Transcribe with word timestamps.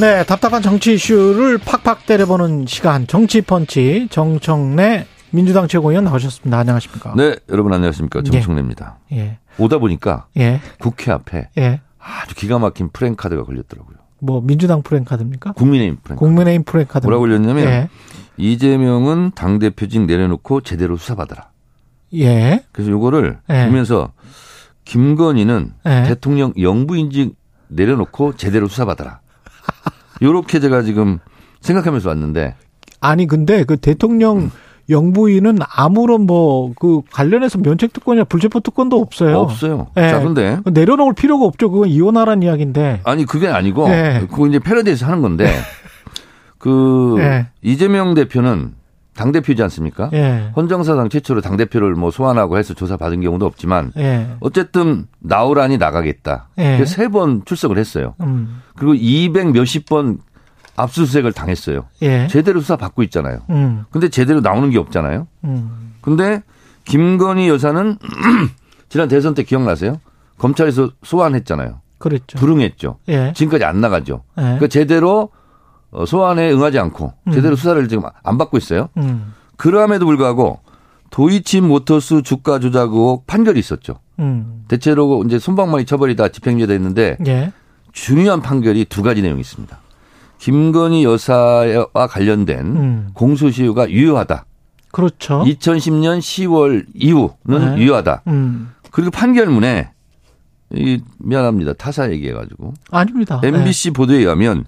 네, 0.00 0.24
답답한 0.24 0.62
정치 0.62 0.94
이슈를 0.94 1.58
팍팍 1.58 2.06
때려보는 2.06 2.64
시간 2.66 3.06
정치 3.06 3.42
펀치 3.42 4.08
정청래 4.10 5.06
민주당 5.30 5.68
최고위원 5.68 6.04
나오셨습니다. 6.04 6.58
안녕하십니까? 6.58 7.12
네, 7.18 7.36
여러분 7.50 7.70
안녕하십니까? 7.74 8.22
정청래입니다. 8.22 8.96
예. 9.12 9.36
오다 9.58 9.76
보니까 9.76 10.26
예. 10.38 10.62
국회 10.78 11.12
앞에 11.12 11.50
예. 11.58 11.82
아주 11.98 12.34
기가 12.34 12.58
막힌 12.58 12.88
프랭카드가 12.90 13.44
걸렸더라고요. 13.44 13.98
뭐 14.20 14.40
민주당 14.40 14.80
프랭카드입니까? 14.80 15.52
국민의힘 15.52 15.98
프랭카드. 16.02 16.18
국민의힘 16.18 16.64
프랭카드. 16.64 17.04
뭐라고 17.04 17.24
걸렸냐면 17.24 17.64
예. 17.66 17.88
이재명은 18.38 19.32
당 19.34 19.58
대표직 19.58 20.06
내려놓고 20.06 20.62
제대로 20.62 20.96
수사받아라. 20.96 21.50
예. 22.14 22.64
그래서 22.72 22.90
요거를 22.90 23.38
예. 23.50 23.66
보면서 23.66 24.12
김건희는 24.86 25.74
예. 25.84 26.04
대통령 26.08 26.54
영부인직 26.58 27.36
내려놓고 27.68 28.36
제대로 28.36 28.66
수사받아라. 28.66 29.19
요렇게 30.22 30.60
제가 30.60 30.82
지금 30.82 31.18
생각하면서 31.60 32.08
왔는데 32.08 32.54
아니 33.00 33.26
근데 33.26 33.64
그 33.64 33.76
대통령 33.76 34.38
음. 34.38 34.50
영부인은 34.90 35.58
아무런 35.76 36.26
뭐 36.26 36.72
그 36.74 37.02
관련해서 37.12 37.58
면책 37.58 37.92
특권이나 37.92 38.24
불체포 38.24 38.60
특권도 38.60 38.98
없어요. 39.00 39.38
없어요. 39.38 39.86
네. 39.94 40.10
자, 40.10 40.20
근데 40.20 40.58
내려놓을 40.64 41.14
필요가 41.14 41.44
없죠. 41.46 41.70
그건 41.70 41.88
이혼하라는 41.88 42.42
이야기인데. 42.42 43.00
아니 43.04 43.24
그게 43.24 43.48
아니고 43.48 43.88
네. 43.88 44.20
그거 44.28 44.46
이제 44.46 44.58
패러디에서 44.58 45.06
하는 45.06 45.22
건데 45.22 45.46
그 46.58 47.14
네. 47.18 47.46
이재명 47.62 48.14
대표는 48.14 48.74
당 49.20 49.32
대표지 49.32 49.62
않습니까? 49.64 50.08
예. 50.14 50.50
헌정사상 50.56 51.10
최초로 51.10 51.42
당 51.42 51.58
대표를 51.58 51.94
뭐 51.94 52.10
소환하고 52.10 52.56
해서 52.56 52.72
조사 52.72 52.96
받은 52.96 53.20
경우도 53.20 53.44
없지만 53.44 53.92
예. 53.98 54.30
어쨌든 54.40 55.08
나오라니 55.18 55.76
나가겠다. 55.76 56.48
예. 56.56 56.82
세번 56.86 57.44
출석을 57.44 57.76
했어요. 57.76 58.14
음. 58.22 58.62
그리고 58.76 58.94
200 58.94 59.52
몇십 59.52 59.86
번 59.86 60.20
압수수색을 60.74 61.34
당했어요. 61.34 61.84
예. 62.00 62.28
제대로 62.28 62.60
수사 62.60 62.76
받고 62.76 63.02
있잖아요. 63.02 63.40
음. 63.50 63.84
근데 63.90 64.08
제대로 64.08 64.40
나오는 64.40 64.70
게 64.70 64.78
없잖아요. 64.78 65.26
음. 65.44 65.92
근데 66.00 66.42
김건희 66.86 67.46
여사는 67.50 67.98
지난 68.88 69.08
대선 69.08 69.34
때 69.34 69.42
기억나세요? 69.42 70.00
검찰에서 70.38 70.92
소환했잖아요. 71.02 71.82
그랬죠. 71.98 72.38
불응했죠. 72.38 73.00
예. 73.08 73.34
지금까지 73.36 73.64
안 73.64 73.82
나가죠. 73.82 74.22
예. 74.38 74.42
그러니까 74.42 74.68
제대로 74.68 75.24
어, 75.24 75.28
소환에 76.06 76.52
응하지 76.52 76.78
않고 76.78 77.12
음. 77.26 77.32
제대로 77.32 77.56
수사를 77.56 77.88
지금 77.88 78.04
안 78.22 78.38
받고 78.38 78.56
있어요. 78.58 78.88
음. 78.96 79.34
그럼에도 79.56 80.06
불구하고 80.06 80.60
도이치 81.10 81.60
모터스 81.60 82.22
주가 82.22 82.58
조작 82.60 82.92
의혹 82.92 83.26
판결이 83.26 83.58
있었죠. 83.58 83.98
음. 84.20 84.64
대체로 84.68 85.22
이제 85.26 85.38
손방망이 85.38 85.84
처벌이 85.84 86.14
다 86.16 86.28
집행유예 86.28 86.66
됐는데 86.66 87.18
예. 87.26 87.52
중요한 87.92 88.40
판결이 88.40 88.84
두 88.84 89.02
가지 89.02 89.20
내용이 89.22 89.40
있습니다. 89.40 89.78
김건희 90.38 91.04
여사와 91.04 92.06
관련된 92.08 92.58
음. 92.60 93.08
공소시효가 93.14 93.90
유효하다. 93.90 94.46
그렇죠. 94.92 95.44
2010년 95.44 96.18
10월 96.18 96.86
이후는 96.94 97.74
네. 97.76 97.82
유효하다. 97.82 98.22
음. 98.28 98.72
그리고 98.90 99.10
판결문에 99.10 99.90
이 100.72 101.02
미안합니다. 101.18 101.74
타사 101.74 102.10
얘기해가지고. 102.10 102.74
아닙니다. 102.90 103.40
MBC 103.42 103.90
네. 103.90 103.92
보도에 103.92 104.18
의하면 104.18 104.64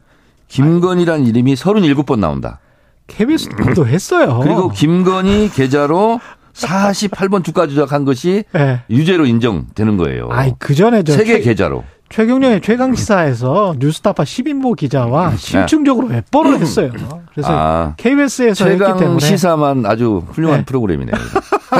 김건희란 0.52 1.24
이름이 1.24 1.54
37번 1.54 2.18
나온다. 2.18 2.60
KBS 3.06 3.48
보도했어요. 3.48 4.40
그리고 4.42 4.68
김건희 4.68 5.48
계좌로 5.48 6.20
48번 6.52 7.42
주가 7.42 7.66
조작한 7.66 8.04
것이 8.04 8.44
네. 8.52 8.80
유죄로 8.90 9.24
인정되는 9.24 9.96
거예요. 9.96 10.28
아이, 10.30 10.52
그 10.58 10.74
전에 10.74 11.04
저 11.04 11.14
세계 11.14 11.40
계좌로. 11.40 11.84
최경련의 12.10 12.60
최강시사에서 12.60 13.76
뉴스타파 13.78 14.24
10인보 14.24 14.76
기자와 14.76 15.30
음. 15.30 15.36
심층적으로 15.38 16.08
외뽀를 16.08 16.60
했어요. 16.60 16.92
그래서 17.32 17.48
아, 17.50 17.94
KBS에서 17.96 18.66
최강 18.66 19.18
시사만 19.18 19.86
아주 19.86 20.22
훌륭한 20.32 20.58
네. 20.58 20.64
프로그램이네요. 20.66 21.16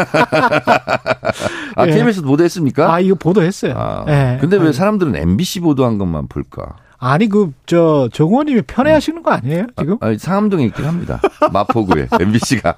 아, 1.76 1.84
네. 1.84 1.92
KBS도 1.92 2.26
보도했습니까? 2.26 2.94
아, 2.94 3.00
이거 3.00 3.16
보도했어요. 3.16 3.74
아, 3.76 4.04
네. 4.06 4.38
근데 4.40 4.56
왜 4.56 4.72
사람들은 4.72 5.14
MBC 5.14 5.60
보도한 5.60 5.98
것만 5.98 6.28
볼까? 6.28 6.76
아니 7.04 7.28
그 7.28 7.52
저 7.66 8.08
정원님이 8.12 8.62
편애하시는 8.62 9.22
거 9.22 9.32
아니에요 9.32 9.66
지금? 9.78 9.96
아, 10.00 10.14
상암동에 10.16 10.64
있긴 10.66 10.84
합니다. 10.84 11.20
마포구에 11.52 12.06
MBC가. 12.20 12.76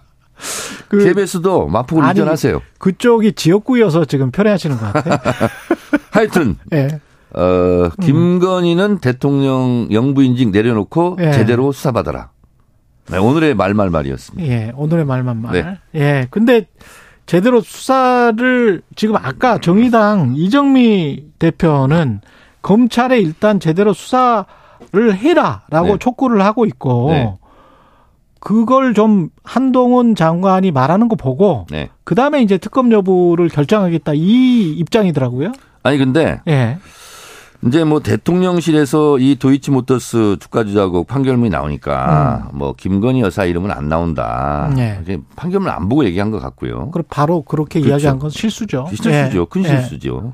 그, 0.88 1.04
KBS도 1.04 1.68
마포구로 1.68 2.06
아니, 2.06 2.16
이전하세요. 2.16 2.62
그쪽이 2.78 3.32
지역구여서 3.32 4.06
지금 4.06 4.30
편애하시는 4.30 4.76
것 4.78 4.92
같아요. 4.92 5.18
하여튼 6.10 6.56
네. 6.70 6.88
어, 7.36 7.90
김건희는 8.00 8.90
음. 8.92 8.98
대통령 8.98 9.88
영부인직 9.90 10.50
내려놓고 10.50 11.18
예. 11.20 11.32
제대로 11.32 11.72
수사받아라. 11.72 12.30
네, 13.10 13.18
오늘의 13.18 13.54
말말말이었습니다. 13.56 14.48
예, 14.48 14.72
오늘의 14.76 15.04
말말말. 15.04 15.52
네. 15.52 16.00
예, 16.00 16.26
근데 16.30 16.66
제대로 17.26 17.60
수사를 17.60 18.80
지금 18.94 19.16
아까 19.16 19.58
정의당 19.58 20.34
이정미 20.36 21.24
대표는 21.38 22.20
검찰에 22.64 23.20
일단 23.20 23.60
제대로 23.60 23.92
수사를 23.92 24.46
해라라고 24.90 25.86
네. 25.86 25.98
촉구를 25.98 26.42
하고 26.42 26.64
있고 26.64 27.10
네. 27.10 27.34
그걸 28.40 28.94
좀 28.94 29.28
한동훈 29.44 30.14
장관이 30.14 30.70
말하는 30.70 31.08
거 31.08 31.14
보고 31.14 31.66
네. 31.70 31.90
그 32.04 32.14
다음에 32.14 32.42
이제 32.42 32.56
특검 32.56 32.90
여부를 32.90 33.50
결정하겠다 33.50 34.12
이 34.14 34.72
입장이더라고요. 34.78 35.52
아니 35.82 35.98
근데 35.98 36.40
예. 36.48 36.78
이제 37.66 37.84
뭐 37.84 38.00
대통령실에서 38.00 39.18
이 39.18 39.36
도이치모터스 39.36 40.38
주가 40.40 40.64
조작국 40.64 41.06
판결문이 41.06 41.50
나오니까 41.50 42.48
음. 42.50 42.58
뭐 42.58 42.72
김건희 42.74 43.20
여사 43.20 43.44
이름은 43.44 43.70
안 43.72 43.90
나온다. 43.90 44.72
네. 44.74 45.02
판결문 45.36 45.70
안 45.70 45.90
보고 45.90 46.06
얘기한 46.06 46.30
것 46.30 46.40
같고요. 46.40 46.90
그럼 46.92 47.04
바로 47.10 47.42
그렇게 47.42 47.80
그렇죠. 47.80 47.90
이야기한 47.90 48.18
건 48.18 48.30
실수죠. 48.30 48.86
실수죠. 48.88 49.10
네. 49.10 49.46
큰 49.50 49.62
네. 49.62 49.68
실수죠. 49.68 50.32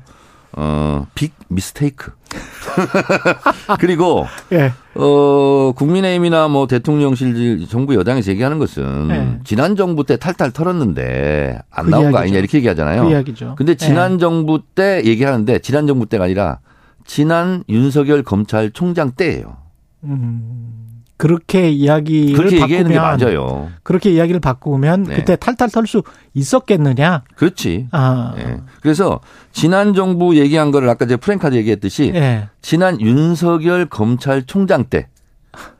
어, 0.53 1.07
빅 1.15 1.33
미스테이크. 1.47 2.11
그리고 3.79 4.25
예. 4.53 4.71
어 4.95 5.73
국민의힘이나 5.75 6.47
뭐 6.47 6.67
대통령실 6.67 7.67
정부 7.67 7.95
여당에서 7.95 8.31
얘기하는 8.31 8.59
것은 8.59 9.09
예. 9.11 9.39
지난 9.43 9.75
정부 9.75 10.05
때 10.05 10.17
탈탈 10.17 10.51
털었는데 10.51 11.59
안 11.69 11.85
그 11.85 11.89
나온 11.91 12.03
이야기죠. 12.03 12.11
거 12.15 12.21
아니냐 12.21 12.37
이렇게 12.39 12.57
얘기하잖아요. 12.59 13.03
그 13.03 13.09
이야기죠. 13.11 13.55
근데 13.57 13.75
지난 13.75 14.13
예. 14.13 14.17
정부 14.17 14.61
때 14.75 15.01
얘기하는데 15.05 15.59
지난 15.59 15.87
정부 15.87 16.05
때가 16.05 16.25
아니라 16.25 16.59
지난 17.05 17.63
윤석열 17.67 18.23
검찰총장 18.23 19.11
때예요. 19.17 19.57
음. 20.03 20.87
그렇게 21.21 21.69
이야기를 21.69 22.35
그렇게 22.35 22.59
바꾸면 22.59 22.95
맞아요. 22.95 23.69
그렇게 23.83 24.09
이야기를 24.09 24.39
바꾸면 24.39 25.03
네. 25.03 25.15
그때 25.17 25.35
탈탈 25.35 25.69
털 25.69 25.85
수 25.85 26.01
있었겠느냐? 26.33 27.21
그렇지. 27.35 27.89
아. 27.91 28.33
네. 28.35 28.57
그래서 28.81 29.19
지난 29.51 29.93
정부 29.93 30.35
얘기한 30.35 30.71
거를 30.71 30.89
아까 30.89 31.05
제가 31.05 31.19
프랭카드 31.19 31.53
얘기했듯이 31.57 32.09
네. 32.11 32.47
지난 32.63 32.99
윤석열 32.99 33.85
검찰총장 33.85 34.85
때 34.85 35.09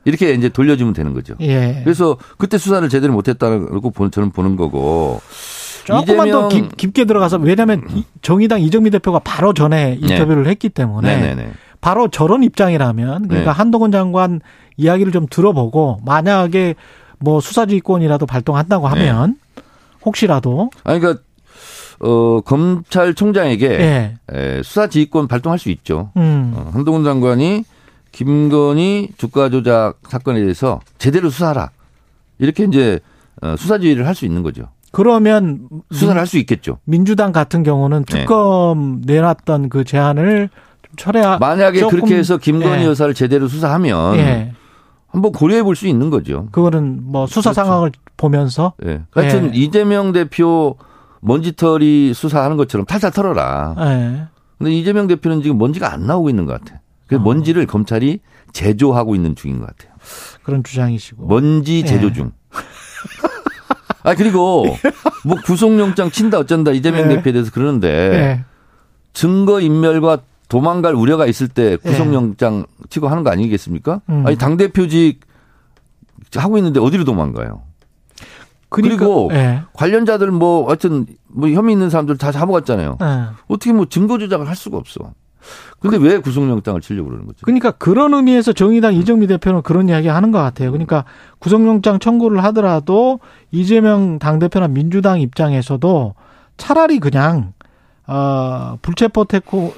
이렇게 0.04 0.32
이제 0.32 0.48
돌려주면 0.48 0.92
되는 0.92 1.12
거죠. 1.12 1.34
예. 1.40 1.80
그래서 1.82 2.16
그때 2.38 2.56
수사를 2.56 2.88
제대로 2.88 3.12
못했다는 3.12 3.80
거 3.80 4.10
저는 4.10 4.30
보는 4.30 4.54
거고. 4.54 5.20
조금만 5.82 6.30
더 6.30 6.48
깊, 6.48 6.94
게 6.94 7.04
들어가서 7.04 7.38
왜냐하면 7.38 7.82
정의당 8.22 8.60
이정미 8.60 8.90
대표가 8.90 9.18
바로 9.18 9.52
전에 9.52 9.96
네. 9.96 9.98
인터뷰를 10.00 10.44
네. 10.44 10.50
했기 10.50 10.68
때문에 10.68 11.16
네, 11.16 11.34
네, 11.34 11.52
바로 11.80 12.06
저런 12.06 12.44
입장이라면 12.44 13.26
그러니까 13.26 13.52
네. 13.52 13.56
한동훈 13.56 13.90
장관 13.90 14.40
이야기를 14.76 15.12
좀 15.12 15.26
들어보고 15.28 16.00
만약에 16.04 16.74
뭐 17.18 17.40
수사지휘권이라도 17.40 18.26
발동한다고 18.26 18.88
하면 18.88 19.36
혹시라도 20.04 20.70
아니 20.84 20.98
그러니까 21.00 21.22
어, 22.00 22.40
검찰총장에게 22.40 23.68
네. 23.68 24.14
에, 24.32 24.62
수사지휘권 24.62 25.28
발동할 25.28 25.58
수 25.58 25.70
있죠. 25.70 26.10
음. 26.16 26.52
어, 26.56 26.70
한동훈 26.72 27.04
장관이 27.04 27.64
김건희 28.10 29.10
주가 29.16 29.48
조작 29.48 29.94
사건에 30.08 30.40
대해서 30.40 30.80
제대로 30.98 31.30
수사하라. 31.30 31.70
이렇게 32.38 32.64
이제 32.64 32.98
어, 33.40 33.54
수사지휘를 33.56 34.06
할 34.06 34.14
수 34.14 34.24
있는 34.26 34.42
거죠. 34.42 34.64
그러면 34.90 35.68
수사를 35.92 36.18
할 36.20 36.26
수 36.26 36.38
있겠죠. 36.38 36.78
민주당 36.84 37.32
같은 37.32 37.62
경우는 37.62 38.04
네. 38.04 38.18
특검 38.20 39.00
네. 39.02 39.14
내놨던 39.14 39.68
그 39.68 39.84
제안을 39.84 40.50
좀 40.82 40.92
철회. 40.96 41.22
만약에 41.38 41.86
그렇게 41.86 42.16
해서 42.16 42.36
김건희 42.36 42.80
네. 42.80 42.86
여사를 42.86 43.14
제대로 43.14 43.48
수사하면 43.48 44.16
네. 44.16 44.52
한번 45.12 45.32
고려해 45.32 45.62
볼 45.62 45.76
수 45.76 45.86
있는 45.86 46.10
거죠. 46.10 46.48
그거는 46.52 47.00
뭐 47.04 47.26
수사 47.26 47.50
그렇죠. 47.52 47.54
상황을 47.54 47.92
보면서. 48.16 48.72
네. 48.82 49.02
하여튼 49.10 49.50
네. 49.52 49.58
이재명 49.58 50.12
대표 50.12 50.76
먼지털이 51.20 52.14
수사하는 52.14 52.56
것처럼 52.56 52.86
탈탈 52.86 53.10
털어라. 53.12 53.74
네. 53.78 54.24
근데 54.58 54.72
이재명 54.72 55.06
대표는 55.06 55.42
지금 55.42 55.58
먼지가 55.58 55.92
안 55.92 56.06
나오고 56.06 56.30
있는 56.30 56.46
것 56.46 56.58
같아. 56.60 56.80
그 57.06 57.16
어. 57.16 57.18
먼지를 57.18 57.66
검찰이 57.66 58.20
제조하고 58.52 59.14
있는 59.14 59.34
중인 59.34 59.60
것 59.60 59.66
같아요. 59.66 59.92
그런 60.42 60.64
주장이시고. 60.64 61.26
먼지 61.26 61.84
제조 61.84 62.12
중. 62.12 62.32
아 64.04 64.14
그리고 64.14 64.64
뭐 65.24 65.36
구속영장 65.44 66.10
친다 66.10 66.38
어쩐다 66.38 66.72
이재명 66.72 67.08
네. 67.08 67.16
대표에 67.16 67.32
대해서 67.32 67.50
그러는데 67.52 67.88
네. 68.10 68.44
증거 69.12 69.60
인멸과 69.60 70.18
도망갈 70.52 70.94
우려가 70.94 71.24
있을 71.24 71.48
때 71.48 71.78
구속영장 71.78 72.66
예. 72.68 72.84
치고 72.90 73.08
하는 73.08 73.24
거 73.24 73.30
아니겠습니까? 73.30 74.02
음. 74.10 74.26
아니 74.26 74.36
당 74.36 74.58
대표직 74.58 75.20
하고 76.36 76.58
있는데 76.58 76.78
어디로 76.78 77.04
도망가요? 77.04 77.62
그러니까, 78.68 78.98
그리고 78.98 79.30
예. 79.32 79.62
관련자들 79.72 80.30
뭐 80.30 80.68
하여튼 80.68 81.06
뭐 81.26 81.48
혐의 81.48 81.72
있는 81.72 81.88
사람들 81.88 82.18
다 82.18 82.30
잡아갔잖아요. 82.32 82.98
예. 83.00 83.06
어떻게 83.48 83.72
뭐 83.72 83.86
증거 83.86 84.18
조작을 84.18 84.46
할 84.46 84.54
수가 84.54 84.76
없어. 84.76 85.14
근데 85.80 85.96
그, 85.96 86.04
왜 86.04 86.18
구속영장을 86.18 86.82
치려고 86.82 87.08
그러는 87.08 87.26
거죠? 87.26 87.38
그러니까 87.44 87.70
그런 87.70 88.12
의미에서 88.12 88.52
정의당 88.52 88.92
이정미 88.94 89.26
대표는 89.28 89.62
그런 89.62 89.88
이야기 89.88 90.08
하는 90.08 90.32
것 90.32 90.38
같아요. 90.38 90.70
그러니까 90.70 91.06
구속영장 91.38 91.98
청구를 91.98 92.44
하더라도 92.44 93.20
이재명 93.50 94.18
당대표나 94.18 94.68
민주당 94.68 95.18
입장에서도 95.18 96.14
차라리 96.58 97.00
그냥 97.00 97.54
어, 98.06 98.78
불체포 98.82 99.26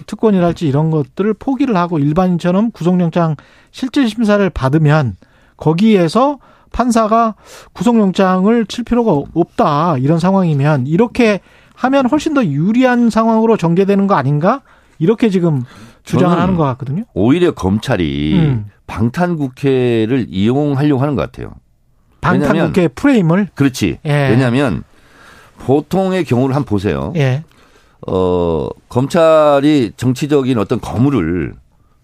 특권이랄지 0.07 0.67
이런 0.67 0.91
것들을 0.91 1.35
포기를 1.35 1.77
하고 1.77 1.99
일반인처럼 1.99 2.71
구속영장 2.71 3.37
실질 3.71 4.09
심사를 4.09 4.49
받으면 4.51 5.17
거기에서 5.57 6.39
판사가 6.73 7.35
구속영장을 7.73 8.67
칠 8.67 8.85
필요가 8.85 9.13
없다 9.13 9.99
이런 9.99 10.19
상황이면 10.19 10.87
이렇게 10.87 11.41
하면 11.75 12.07
훨씬 12.07 12.35
더 12.35 12.45
유리한 12.45 13.11
상황으로 13.11 13.57
전개되는 13.57 14.07
거 14.07 14.15
아닌가 14.15 14.63
이렇게 14.99 15.29
지금 15.29 15.63
주장을 16.03 16.39
하는 16.39 16.57
것 16.57 16.65
같거든요. 16.65 17.05
오히려 17.15 17.53
검찰이 17.53 18.35
음. 18.35 18.67
방탄 18.87 19.37
국회를 19.37 20.27
이용하려고 20.29 21.01
하는 21.01 21.15
것 21.15 21.23
같아요. 21.23 21.53
방탄 22.21 22.67
국회 22.67 22.89
프레임을 22.89 23.49
그렇지. 23.55 23.99
예. 24.05 24.29
왜냐하면 24.31 24.83
보통의 25.59 26.25
경우를 26.25 26.55
한번 26.55 26.67
보세요. 26.69 27.13
예. 27.17 27.45
어, 28.07 28.69
검찰이 28.89 29.93
정치적인 29.97 30.59
어떤 30.59 30.81
거물을 30.81 31.55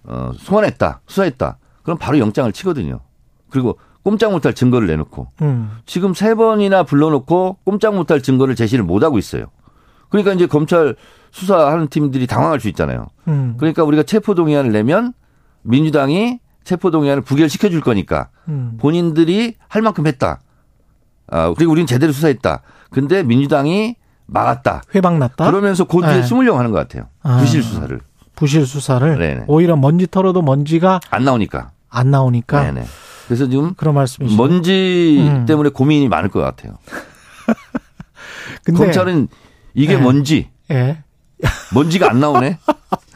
어, 0.04 0.30
소환했다, 0.36 1.00
수사했다. 1.06 1.58
그럼 1.82 1.98
바로 1.98 2.18
영장을 2.18 2.50
치거든요. 2.52 3.00
그리고 3.50 3.78
꼼짝 4.02 4.32
못할 4.32 4.54
증거를 4.54 4.86
내놓고 4.88 5.28
음. 5.42 5.70
지금 5.84 6.14
세 6.14 6.34
번이나 6.34 6.84
불러놓고 6.84 7.58
꼼짝 7.64 7.94
못할 7.94 8.22
증거를 8.22 8.54
제시를 8.54 8.84
못 8.84 9.02
하고 9.02 9.18
있어요. 9.18 9.46
그러니까 10.08 10.32
이제 10.32 10.46
검찰 10.46 10.96
수사하는 11.30 11.88
팀들이 11.88 12.26
당황할 12.26 12.60
수 12.60 12.68
있잖아요. 12.68 13.08
음. 13.28 13.54
그러니까 13.58 13.84
우리가 13.84 14.02
체포 14.02 14.34
동의안을 14.34 14.72
내면 14.72 15.12
민주당이 15.62 16.40
체포 16.64 16.90
동의안을 16.90 17.22
부결시켜 17.22 17.68
줄 17.68 17.80
거니까 17.80 18.28
음. 18.48 18.76
본인들이 18.80 19.54
할 19.68 19.82
만큼 19.82 20.06
했다. 20.06 20.40
아, 21.28 21.52
그리고 21.56 21.72
우리는 21.72 21.86
제대로 21.86 22.12
수사했다. 22.12 22.62
근데 22.90 23.22
민주당이 23.22 23.96
막았다. 24.30 24.82
회방났다. 24.94 25.46
그러면서 25.50 25.84
고뒤에 25.84 26.16
네. 26.16 26.22
숨으려고 26.22 26.58
하는 26.58 26.70
것 26.70 26.78
같아요. 26.78 27.08
아. 27.22 27.38
부실 27.38 27.62
수사를. 27.62 28.00
부실 28.36 28.66
수사를. 28.66 29.18
네네. 29.18 29.44
오히려 29.48 29.76
먼지 29.76 30.06
털어도 30.06 30.42
먼지가 30.42 31.00
안 31.10 31.24
나오니까. 31.24 31.70
안 31.88 32.10
나오니까. 32.10 32.62
네네. 32.62 32.84
그래서 33.26 33.48
지금 33.48 33.74
그런 33.74 33.94
말씀이시 33.94 34.36
먼지 34.36 35.18
음. 35.20 35.46
때문에 35.46 35.70
고민이 35.70 36.08
많을 36.08 36.28
것 36.30 36.40
같아요. 36.40 36.78
근데 38.64 38.78
검찰은 38.84 39.28
이게 39.74 39.96
네. 39.96 40.00
먼지. 40.02 40.48
네. 40.68 41.02
먼지가 41.74 42.10
안 42.10 42.20
나오네. 42.20 42.58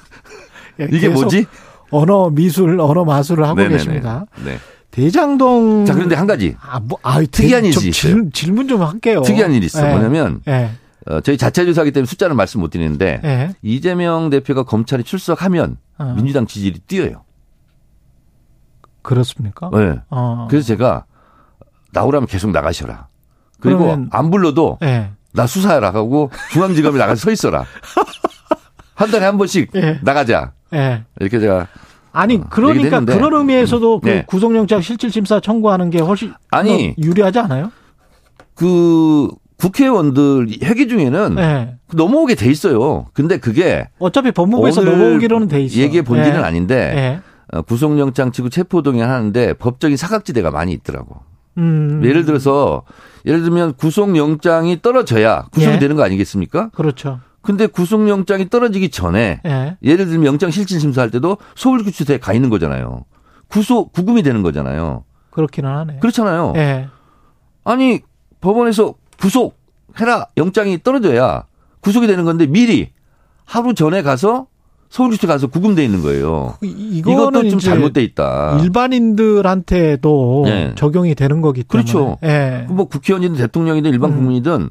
이게 0.90 1.08
뭐지? 1.08 1.46
언어 1.90 2.30
미술, 2.30 2.80
언어 2.80 3.04
마술을 3.04 3.44
하고 3.44 3.56
네네네. 3.56 3.76
계십니다. 3.76 4.26
네. 4.44 4.58
대장동. 4.90 5.84
자, 5.86 5.94
그런데 5.94 6.14
한 6.14 6.26
가지. 6.26 6.54
아, 6.60 6.80
뭐, 6.80 6.98
아, 7.02 7.20
특이한 7.20 7.64
일이 7.64 7.88
있어요. 7.88 8.30
질 8.30 8.52
문 8.52 8.68
좀 8.68 8.82
할게요. 8.82 9.22
특이한 9.22 9.52
일이 9.52 9.66
있어. 9.66 9.80
요 9.80 9.84
네. 9.86 9.90
뭐냐면, 9.92 10.40
네. 10.44 10.70
어, 11.06 11.20
저희 11.20 11.36
자체 11.36 11.64
조사하기 11.64 11.92
때문에 11.92 12.06
숫자는 12.06 12.36
말씀 12.36 12.60
못 12.60 12.70
드리는데, 12.70 13.20
네. 13.22 13.54
이재명 13.62 14.30
대표가 14.30 14.62
검찰에 14.62 15.02
출석하면 15.02 15.76
어. 15.98 16.14
민주당 16.16 16.46
지지율이 16.46 16.80
뛰어요. 16.86 17.24
그렇습니까? 19.02 19.70
네. 19.72 20.00
어. 20.08 20.46
그래서 20.48 20.66
제가 20.66 21.04
나오라면 21.92 22.26
계속 22.26 22.50
나가셔라. 22.50 23.08
그리고 23.60 23.96
안 24.10 24.30
불러도 24.30 24.78
네. 24.80 25.10
나 25.32 25.46
수사해라 25.46 25.92
하고 25.92 26.30
중앙지검에 26.52 26.98
나가서 26.98 27.20
서 27.20 27.30
있어라. 27.30 27.64
한 28.94 29.10
달에 29.10 29.24
한 29.24 29.38
번씩 29.38 29.72
네. 29.72 29.98
나가자. 30.02 30.52
네. 30.70 31.04
이렇게 31.20 31.40
제가 31.40 31.66
아니 32.12 32.36
어, 32.36 32.46
그러니까 32.48 33.00
그런 33.00 33.34
의미에서도 33.34 34.00
그 34.00 34.08
네. 34.08 34.24
구속영장 34.26 34.80
실질심사 34.80 35.40
청구하는 35.40 35.90
게 35.90 36.00
훨씬 36.00 36.32
아니 36.50 36.94
유리하지 36.98 37.40
않아요? 37.40 37.72
그 38.54 39.28
국회의원들 39.58 40.48
회기 40.62 40.88
중에는 40.88 41.34
네. 41.36 41.76
넘어오게 41.94 42.34
돼 42.34 42.50
있어요. 42.50 43.06
근데 43.12 43.38
그게 43.38 43.88
어차피 43.98 44.32
법무부에서 44.32 44.82
넘어오기로는 44.82 45.48
돼 45.48 45.62
있어요. 45.62 45.82
얘기의 45.82 46.02
본질은 46.02 46.38
네. 46.40 46.44
아닌데 46.44 46.92
네. 46.94 47.20
어, 47.52 47.62
구속영장 47.62 48.32
치고 48.32 48.48
체포동의 48.48 49.02
하는데 49.02 49.52
법적인 49.54 49.96
사각지대가 49.96 50.50
많이 50.50 50.72
있더라고. 50.72 51.16
음. 51.56 52.02
예를 52.04 52.24
들어서 52.24 52.82
예를 53.26 53.42
들면 53.42 53.74
구속영장이 53.74 54.82
떨어져야 54.82 55.46
구속이 55.52 55.76
예. 55.76 55.78
되는 55.78 55.94
거 55.94 56.02
아니겠습니까? 56.02 56.70
그렇죠. 56.70 57.20
근데 57.42 57.66
구속영장이 57.66 58.48
떨어지기 58.48 58.88
전에 58.88 59.40
예. 59.46 59.76
예를 59.82 60.06
들면 60.06 60.26
영장 60.26 60.50
실질 60.50 60.80
심사할 60.80 61.10
때도 61.10 61.36
서울구치소에 61.54 62.18
가 62.18 62.32
있는 62.32 62.50
거잖아요. 62.50 63.04
구속 63.48 63.92
구금이 63.92 64.22
되는 64.22 64.42
거잖아요. 64.42 65.04
그렇기는 65.30 65.70
하네. 65.70 65.98
그렇잖아요. 66.00 66.54
예. 66.56 66.88
아니 67.64 68.00
법원에서 68.40 68.94
구속해라 69.20 70.28
영장이 70.36 70.82
떨어져야 70.82 71.44
구속이 71.80 72.06
되는 72.06 72.24
건데 72.24 72.46
미리 72.46 72.90
하루 73.44 73.74
전에 73.74 74.02
가서 74.02 74.46
서울구치소 74.88 75.26
가서 75.26 75.48
구금돼 75.48 75.84
있는 75.84 76.02
거예요. 76.02 76.54
그 76.60 76.66
이것도 76.66 77.48
좀 77.50 77.58
잘못돼 77.58 78.02
있다. 78.04 78.58
일반인들한테도 78.62 80.42
네. 80.46 80.72
적용이 80.76 81.16
되는 81.16 81.40
거기 81.40 81.64
때문에. 81.64 81.92
그렇죠. 81.92 82.16
네. 82.22 82.64
뭐 82.68 82.84
국회의원이든 82.84 83.36
대통령이든 83.36 83.90
일반 83.90 84.12
음. 84.12 84.16
국민이든 84.18 84.70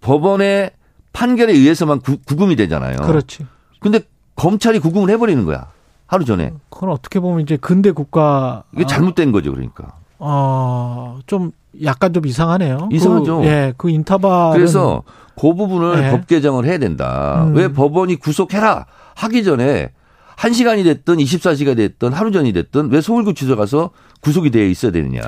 법원의 0.00 0.70
판결에 1.12 1.52
의해서만 1.52 2.00
구, 2.00 2.18
금이 2.18 2.54
되잖아요. 2.54 2.98
그렇지. 2.98 3.46
근데 3.80 4.00
검찰이 4.36 4.78
구금을 4.78 5.10
해버리는 5.10 5.44
거야. 5.44 5.66
하루 6.06 6.24
전에. 6.24 6.52
그건 6.70 6.90
어떻게 6.90 7.18
보면 7.18 7.40
이제 7.40 7.56
근대 7.56 7.90
국가 7.90 8.62
이게 8.74 8.86
잘못된 8.86 9.32
거죠, 9.32 9.50
그러니까. 9.50 9.96
어, 10.18 11.18
좀 11.26 11.50
약간 11.82 12.12
좀 12.12 12.26
이상하네요. 12.26 12.88
이상하죠. 12.92 13.40
그, 13.40 13.46
예, 13.46 13.74
그 13.76 13.90
인터바. 13.90 14.52
그래서 14.52 15.02
그 15.38 15.54
부분을 15.54 16.04
예. 16.04 16.10
법 16.10 16.26
개정을 16.26 16.64
해야 16.64 16.78
된다. 16.78 17.44
음. 17.46 17.54
왜 17.56 17.68
법원이 17.68 18.16
구속해라 18.16 18.86
하기 19.16 19.44
전에 19.44 19.90
1시간이 20.36 20.84
됐든 20.84 21.16
24시간이 21.16 21.76
됐든 21.76 22.12
하루 22.12 22.32
전이 22.32 22.52
됐든 22.52 22.90
왜 22.90 23.00
서울구치소 23.00 23.56
가서 23.56 23.90
구속이 24.20 24.50
되어 24.50 24.66
있어야 24.66 24.92
되느냐. 24.92 25.22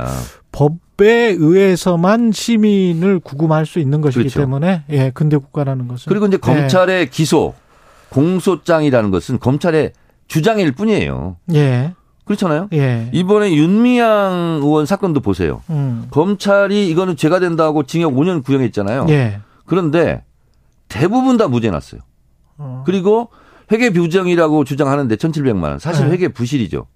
법에 0.52 1.36
의해서만 1.38 2.32
시민을 2.32 3.20
구금할 3.20 3.66
수 3.66 3.78
있는 3.78 4.00
것이기 4.00 4.24
그렇죠. 4.24 4.40
때문에 4.40 4.84
예, 4.90 5.10
근대 5.10 5.36
국가라는 5.36 5.86
것은 5.88 6.08
그리고 6.08 6.26
이제 6.26 6.36
검찰의 6.38 7.00
예. 7.02 7.06
기소 7.06 7.54
공소장이라는 8.08 9.10
것은 9.10 9.38
검찰의 9.38 9.92
주장일 10.28 10.72
뿐이에요. 10.72 11.36
예. 11.54 11.94
그렇잖아요. 12.26 12.68
예. 12.74 13.08
이번에 13.12 13.54
윤미향 13.54 14.60
의원 14.62 14.84
사건도 14.84 15.20
보세요. 15.20 15.62
음. 15.70 16.06
검찰이 16.10 16.88
이거는 16.90 17.16
죄가 17.16 17.38
된다고 17.40 17.84
징역 17.84 18.12
5년 18.14 18.44
구형했잖아요. 18.44 19.06
예. 19.08 19.40
그런데 19.64 20.24
대부분 20.88 21.36
다 21.36 21.48
무죄 21.48 21.70
났어요. 21.70 22.00
어. 22.58 22.82
그리고 22.84 23.30
회계 23.72 23.90
부정이라고 23.90 24.64
주장하는데 24.64 25.14
1,700만 25.16 25.62
원. 25.62 25.78
사실 25.78 26.06
네. 26.06 26.12
회계 26.12 26.28
부실이죠. 26.28 26.86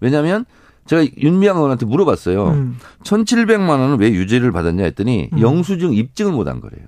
왜냐하면 0.00 0.46
제가 0.86 1.04
윤미향 1.18 1.56
의원한테 1.56 1.86
물어봤어요. 1.86 2.48
음. 2.48 2.78
1,700만 3.04 3.68
원은 3.68 4.00
왜 4.00 4.10
유죄를 4.10 4.52
받았냐 4.52 4.82
했더니 4.84 5.28
음. 5.34 5.40
영수증 5.40 5.92
입증을 5.92 6.32
못 6.32 6.48
한 6.48 6.60
거래요. 6.60 6.86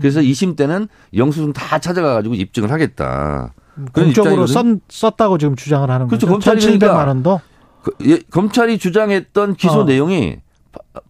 그래서 0.00 0.20
2심 0.20 0.56
때는 0.56 0.88
영수증 1.14 1.52
다 1.52 1.78
찾아가가지고 1.78 2.34
입증을 2.36 2.70
하겠다. 2.70 3.52
공적으로 3.92 4.46
썼, 4.46 4.66
썼다고 4.88 5.38
지금 5.38 5.56
주장을 5.56 5.88
하는 5.90 6.06
그렇죠. 6.08 6.26
거죠. 6.26 6.32
검찰이 6.32 6.60
1,700만 6.60 6.80
그러니까 6.80 7.04
원도. 7.06 7.40
그, 7.82 7.92
예, 8.06 8.18
검찰이 8.30 8.78
주장했던 8.78 9.54
기소 9.56 9.80
어. 9.80 9.84
내용이 9.84 10.38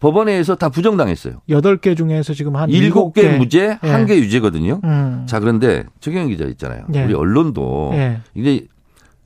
법원에서 0.01 0.57
다 0.57 0.69
부정당했어요. 0.69 1.41
8개 1.49 1.97
중에서 1.97 2.35
지금 2.35 2.57
한 2.57 2.69
7개, 2.71 3.15
7개. 3.15 3.39
무죄, 3.39 3.79
예. 3.83 3.89
1개 3.89 4.17
유죄거든요. 4.17 4.81
음. 4.85 5.25
자, 5.29 5.41
그런데 5.41 5.85
최경영 6.01 6.29
기자 6.29 6.45
있잖아요. 6.45 6.87
예. 6.95 7.05
우리 7.05 7.15
언론도 7.15 7.91
예. 7.95 8.21
이제 8.35 8.67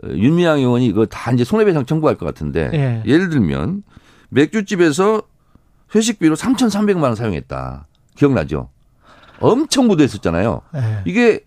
윤미향 0.05 0.59
의원이 0.59 0.87
이거 0.87 1.07
다 1.07 1.33
이제 1.33 1.45
손해배상 1.45 1.87
청구할 1.87 2.17
것 2.17 2.27
같은데 2.27 2.71
예. 2.73 3.03
예를 3.11 3.29
들면 3.31 3.83
맥주집에서 4.31 5.23
회식비로 5.95 6.37
3,300만 6.37 7.03
원 7.03 7.15
사용했다. 7.15 7.87
기억나죠? 8.17 8.71
엄청 9.41 9.89
보도했었잖아요. 9.89 10.61
예. 10.77 11.03
이게 11.05 11.41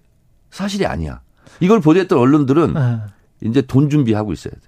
사실이 0.51 0.85
아니야. 0.85 1.21
이걸 1.60 1.79
보도했던 1.79 2.17
언론들은 2.17 2.74
예. 2.77 3.48
이제 3.48 3.62
돈 3.62 3.89
준비하고 3.89 4.33
있어야 4.33 4.53
돼. 4.53 4.60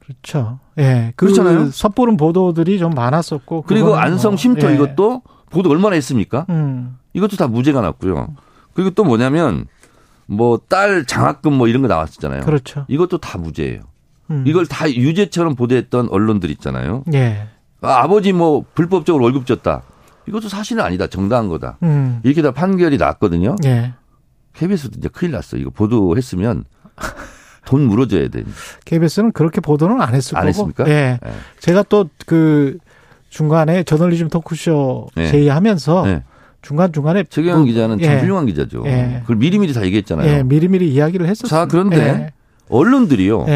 그렇죠. 0.00 0.58
예. 0.78 1.12
그 1.16 1.26
그렇잖아요. 1.26 1.70
섣부른 1.70 2.16
보도들이 2.16 2.78
좀 2.78 2.90
많았었고. 2.90 3.62
그리고 3.62 3.96
안성 3.96 4.36
쉼터 4.36 4.70
예. 4.70 4.74
이것도 4.74 5.22
보도 5.50 5.70
얼마나 5.70 5.94
했습니까? 5.94 6.46
음. 6.50 6.96
이것도 7.12 7.36
다 7.36 7.46
무죄가 7.46 7.80
났고요. 7.80 8.34
그리고 8.74 8.90
또 8.90 9.04
뭐냐면 9.04 9.66
뭐 10.26 10.58
딸 10.68 11.04
장학금 11.06 11.52
뭐 11.52 11.68
이런 11.68 11.82
거 11.82 11.88
나왔었잖아요. 11.88 12.42
그렇죠. 12.42 12.84
이것도 12.88 13.18
다 13.18 13.38
무죄예요. 13.38 13.80
음. 14.30 14.44
이걸 14.46 14.66
다 14.66 14.90
유죄처럼 14.90 15.54
보도했던 15.56 16.08
언론들 16.10 16.50
있잖아요. 16.52 17.04
예. 17.14 17.48
아, 17.82 18.02
아버지 18.02 18.32
뭐 18.32 18.64
불법적으로 18.74 19.24
월급 19.24 19.46
줬다. 19.46 19.82
이것도 20.26 20.48
사실은 20.48 20.82
아니다. 20.84 21.06
정당한 21.06 21.48
거다. 21.48 21.76
음. 21.82 22.20
이렇게 22.22 22.40
다 22.42 22.52
판결이 22.52 22.96
났거든요. 22.96 23.56
예. 23.64 23.92
KBS도 24.54 24.98
이제 24.98 25.08
큰일 25.08 25.32
났어. 25.32 25.56
이거 25.56 25.70
보도했으면 25.70 26.64
돈 27.64 27.82
물어줘야 27.86 28.28
돼. 28.28 28.44
KBS는 28.84 29.32
그렇게 29.32 29.60
보도는 29.60 30.00
안 30.00 30.14
했을 30.14 30.36
안 30.36 30.42
거고. 30.42 30.48
했습니까? 30.48 30.88
예. 30.88 31.18
예. 31.24 31.30
제가 31.60 31.82
또 31.84 32.08
그 32.26 32.78
중간에 33.30 33.82
저널리즘 33.82 34.28
토크쇼 34.28 35.08
예. 35.16 35.26
제의하면서 35.28 36.04
예. 36.08 36.22
중간 36.60 36.92
중간에 36.92 37.24
최경영 37.24 37.62
그, 37.62 37.66
기자는 37.68 37.98
참 38.00 38.12
예. 38.14 38.20
훌륭한 38.20 38.44
기자죠. 38.46 38.82
예. 38.86 39.18
그걸 39.22 39.36
미리미리 39.36 39.72
다 39.72 39.82
얘기했잖아요. 39.84 40.28
예. 40.30 40.42
미리미리 40.42 40.92
이야기를 40.92 41.26
했었어요. 41.26 41.48
자 41.48 41.66
그런데 41.66 41.96
예. 41.96 42.32
언론들이요. 42.68 43.46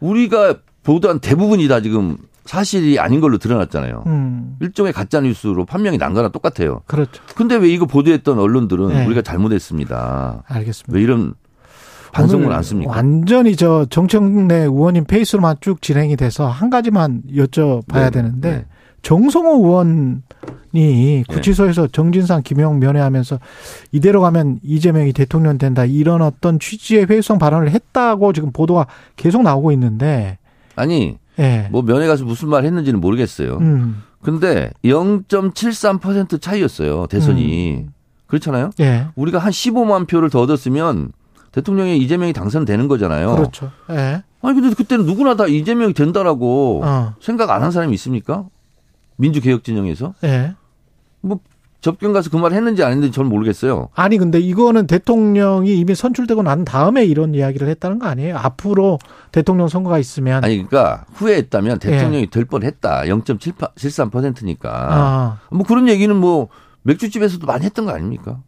우리가 0.00 0.56
보도한 0.84 1.18
대부분이 1.18 1.66
다 1.68 1.80
지금 1.80 2.16
사실이 2.44 2.98
아닌 2.98 3.20
걸로 3.20 3.38
드러났잖아요. 3.38 4.04
음. 4.06 4.56
일종의 4.60 4.92
가짜 4.92 5.20
뉴스로 5.20 5.64
판명이 5.64 5.98
난 5.98 6.12
거랑 6.12 6.30
똑같아요. 6.32 6.82
그렇죠. 6.86 7.22
근데 7.34 7.56
왜 7.56 7.68
이거 7.68 7.86
보도했던 7.86 8.38
언론들은 8.38 8.88
네. 8.88 9.06
우리가 9.06 9.22
잘못했습니다. 9.22 10.42
알겠습니다. 10.46 10.94
왜 10.94 11.02
이런 11.02 11.34
반성문 12.12 12.52
안 12.52 12.62
씁니까? 12.62 12.92
완전히 12.92 13.56
저 13.56 13.86
정청래 13.90 14.54
의원님 14.54 15.04
페이스로만 15.04 15.56
쭉 15.60 15.82
진행이 15.82 16.16
돼서 16.16 16.46
한 16.46 16.70
가지만 16.70 17.22
여쭤봐야 17.34 18.04
네. 18.04 18.10
되는데 18.10 18.50
네. 18.50 18.66
정성호 19.02 19.66
의원이 19.66 20.22
네. 20.72 21.24
구치소에서 21.28 21.88
정진상 21.88 22.42
김영 22.42 22.78
면회하면서 22.78 23.38
이대로 23.92 24.20
가면 24.20 24.60
이재명이 24.62 25.12
대통령 25.12 25.58
된다 25.58 25.84
이런 25.84 26.22
어떤 26.22 26.58
취지의 26.58 27.06
회유성 27.06 27.38
발언을 27.38 27.70
했다고 27.70 28.32
지금 28.32 28.50
보도가 28.52 28.86
계속 29.16 29.42
나오고 29.42 29.72
있는데 29.72 30.38
아니 30.76 31.18
예. 31.38 31.68
뭐 31.70 31.82
면회 31.82 32.06
가서 32.06 32.24
무슨 32.24 32.48
말 32.48 32.64
했는지는 32.64 33.00
모르겠어요. 33.00 33.58
음. 33.58 34.02
근데 34.22 34.70
0.73% 34.84 36.40
차이였어요. 36.40 37.06
대선이. 37.08 37.74
음. 37.86 37.92
그렇잖아요. 38.26 38.70
예. 38.80 39.06
우리가 39.16 39.38
한 39.38 39.50
15만 39.52 40.08
표를 40.08 40.30
더 40.30 40.40
얻었으면 40.40 41.12
대통령이 41.52 41.98
이재명이 41.98 42.32
당선되는 42.32 42.88
거잖아요. 42.88 43.36
그렇죠. 43.36 43.70
예. 43.90 44.22
아니 44.42 44.60
근데 44.60 44.74
그때는 44.74 45.04
누구나 45.06 45.36
다 45.36 45.46
이재명이 45.46 45.92
된다라고 45.94 46.80
어. 46.84 47.14
생각 47.20 47.50
안 47.50 47.62
한 47.62 47.70
사람이 47.70 47.94
있습니까? 47.94 48.44
민주개혁 49.16 49.62
진영에서? 49.62 50.14
예. 50.24 50.54
뭐 51.20 51.38
접견 51.84 52.14
가서 52.14 52.30
그 52.30 52.38
말 52.38 52.52
했는지 52.52 52.82
안 52.82 52.92
했는지 52.92 53.12
저는 53.12 53.28
모르겠어요. 53.28 53.90
아니 53.94 54.16
근데 54.16 54.40
이거는 54.40 54.86
대통령이 54.86 55.78
이미 55.78 55.94
선출되고 55.94 56.42
난 56.42 56.64
다음에 56.64 57.04
이런 57.04 57.34
이야기를 57.34 57.68
했다는 57.68 57.98
거 57.98 58.06
아니에요? 58.06 58.38
앞으로 58.38 58.98
대통령 59.32 59.68
선거가 59.68 59.98
있으면 59.98 60.42
아니 60.44 60.56
그러니까 60.66 61.04
후회했다면 61.12 61.80
대통령이 61.80 62.22
예. 62.22 62.26
될 62.26 62.46
뻔했다. 62.46 63.02
0.73%니까. 63.02 64.70
아. 64.70 65.38
뭐 65.50 65.66
그런 65.66 65.86
얘기는 65.88 66.14
뭐 66.16 66.48
맥주집에서도 66.84 67.46
많이 67.46 67.64
했던 67.66 67.84
거 67.84 67.92
아닙니까? 67.92 68.38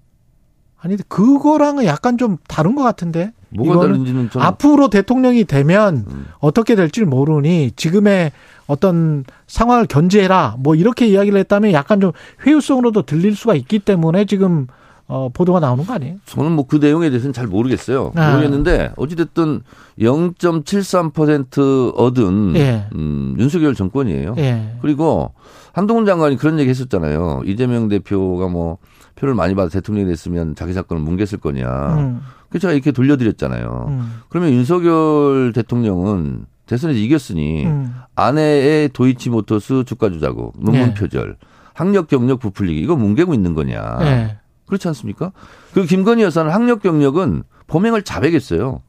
아니 0.86 0.96
그거랑은 1.08 1.84
약간 1.84 2.16
좀 2.16 2.38
다른 2.48 2.74
것 2.76 2.82
같은데. 2.84 3.32
뭐가 3.50 3.80
다른지는 3.80 4.30
저는 4.30 4.46
앞으로 4.46 4.88
대통령이 4.88 5.44
되면 5.44 6.04
음. 6.08 6.26
어떻게 6.38 6.74
될지 6.74 7.04
모르니 7.04 7.72
지금의 7.74 8.32
어떤 8.66 9.24
상황을 9.46 9.86
견제해라 9.86 10.56
뭐 10.58 10.74
이렇게 10.74 11.06
이야기를 11.06 11.38
했다면 11.40 11.72
약간 11.72 12.00
좀 12.00 12.12
회유성으로도 12.44 13.02
들릴 13.02 13.34
수가 13.34 13.54
있기 13.54 13.78
때문에 13.78 14.24
지금 14.26 14.66
어, 15.08 15.30
보도가 15.32 15.60
나오는 15.60 15.86
거 15.86 15.94
아니에요? 15.94 16.16
저는 16.26 16.52
뭐 16.52 16.66
그 16.68 16.76
내용에 16.76 17.08
대해서는 17.10 17.32
잘 17.32 17.46
모르겠어요. 17.46 18.12
아. 18.16 18.30
모르겠는데 18.32 18.92
어찌됐든 18.96 19.62
0.73% 20.00 21.92
얻은 21.96 22.56
예. 22.56 22.86
음, 22.94 23.36
윤석열 23.38 23.74
정권이에요. 23.74 24.34
예. 24.38 24.76
그리고 24.82 25.32
한동훈 25.72 26.06
장관이 26.06 26.36
그런 26.36 26.58
얘기 26.58 26.70
했었잖아요. 26.70 27.42
이재명 27.44 27.88
대표가 27.88 28.48
뭐 28.48 28.78
표를 29.16 29.34
많이 29.34 29.54
받아 29.54 29.68
대통령이 29.68 30.06
됐으면 30.08 30.54
자기 30.54 30.72
사건을 30.72 31.02
뭉갰을 31.02 31.40
거냐. 31.40 31.96
음. 31.96 32.20
그래서 32.48 32.62
제가 32.62 32.74
이렇게 32.74 32.92
돌려드렸잖아요. 32.92 33.86
음. 33.88 34.20
그러면 34.28 34.52
윤석열 34.52 35.52
대통령은 35.54 36.46
대선에서 36.66 36.98
이겼으니 36.98 37.66
음. 37.66 37.94
아내의 38.14 38.90
도이치 38.90 39.30
모터스 39.30 39.84
주가 39.86 40.10
조작국, 40.10 40.54
논문 40.58 40.88
네. 40.88 40.94
표절, 40.94 41.36
학력 41.72 42.08
경력 42.08 42.40
부풀리기 42.40 42.80
이거 42.80 42.96
뭉개고 42.96 43.34
있는 43.34 43.54
거냐? 43.54 43.98
네. 44.00 44.38
그렇지 44.66 44.88
않습니까? 44.88 45.32
그 45.72 45.84
김건희 45.84 46.22
여사는 46.22 46.50
학력 46.50 46.82
경력은 46.82 47.44
범행을 47.68 48.02
자백했어요. 48.02 48.82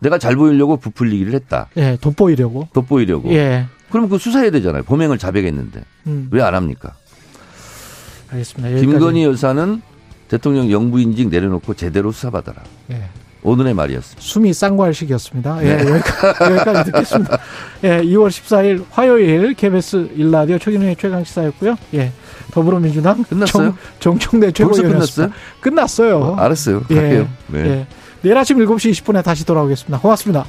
내가 0.00 0.18
잘 0.18 0.36
보이려고 0.36 0.76
부풀리기를 0.76 1.34
했다. 1.34 1.68
예, 1.76 1.98
돋보이려고. 2.00 2.68
돋보이려고. 2.72 3.30
예. 3.32 3.66
그러면 3.90 4.10
그 4.10 4.18
수사해야 4.18 4.50
되잖아요. 4.50 4.84
범행을 4.84 5.18
자백했는데 5.18 5.82
음. 6.06 6.28
왜안 6.30 6.54
합니까? 6.54 6.94
알겠습니다. 8.30 8.72
여기까지. 8.72 8.86
김건희 8.86 9.24
여사는 9.24 9.82
대통령 10.28 10.70
영부인직 10.70 11.28
내려놓고 11.28 11.74
제대로 11.74 12.12
수사받아라. 12.12 12.62
예. 12.90 13.04
오늘의 13.42 13.72
말이었습니다. 13.74 14.20
숨이 14.20 14.50
시기였습니다. 14.92 15.64
예, 15.64 15.76
네. 15.76 15.90
여기까지, 15.90 16.52
여기까지 16.52 16.90
듣겠습니다. 16.90 17.38
예, 17.84 18.02
2월 18.02 18.28
14일 18.28 18.84
화요일 18.90 19.54
KBS 19.54 20.10
일라디오 20.16 20.58
최경영의 20.58 20.96
최강시사였고요. 20.96 21.76
예, 21.94 22.12
더불어민주당 22.50 23.22
끝났어요? 23.22 23.76
정, 24.00 24.18
청대 24.18 24.50
최고위원이었습니다. 24.50 25.34
끝났어요? 25.60 26.10
끝났어요. 26.18 26.18
어, 26.18 26.36
알았어요. 26.36 26.80
갈게요. 26.82 27.28
예, 27.54 27.56
네. 27.56 27.68
예. 27.68 27.86
내일 28.22 28.36
아침 28.36 28.58
7시 28.58 28.90
20분에 28.90 29.22
다시 29.22 29.46
돌아오겠습니다. 29.46 30.00
고맙습니다. 30.00 30.44